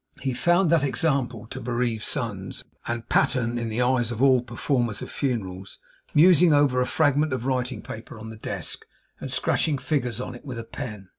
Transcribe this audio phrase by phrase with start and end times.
[0.23, 5.03] He found that example to bereaved sons, and pattern in the eyes of all performers
[5.03, 5.77] of funerals,
[6.15, 8.83] musing over a fragment of writing paper on the desk,
[9.19, 11.09] and scratching figures on it with a pen.